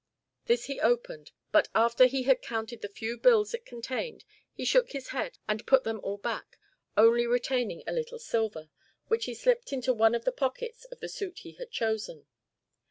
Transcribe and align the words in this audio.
This 0.45 0.65
he 0.65 0.79
opened, 0.79 1.29
but 1.51 1.67
after 1.75 2.07
he 2.07 2.23
had 2.23 2.41
counted 2.41 2.81
the 2.81 2.89
few 2.89 3.19
bills 3.19 3.53
it 3.53 3.67
contained 3.67 4.25
he 4.51 4.65
shook 4.65 4.93
his 4.93 5.09
head 5.09 5.37
and 5.47 5.63
put 5.67 5.83
them 5.83 5.99
all 6.01 6.17
back, 6.17 6.57
only 6.97 7.27
retaining 7.27 7.83
a 7.85 7.91
little 7.93 8.17
silver, 8.17 8.71
which 9.09 9.25
he 9.25 9.35
slipped 9.35 9.71
into 9.71 9.93
one 9.93 10.15
of 10.15 10.25
the 10.25 10.31
pockets 10.31 10.85
of 10.85 11.01
the 11.01 11.07
suit 11.07 11.41
he 11.43 11.51
had 11.51 11.69
chosen. 11.69 12.25